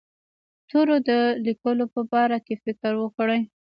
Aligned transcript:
تورو 0.69 0.95
د 1.09 1.11
لیکلو 1.45 1.85
په 1.93 2.01
باره 2.11 2.37
کې 2.45 2.55
فکر 2.63 2.91
وکړ. 2.97 3.29